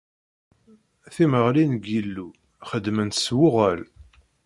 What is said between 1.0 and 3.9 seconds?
Timeɣlin n yilu xedment s wuɣel.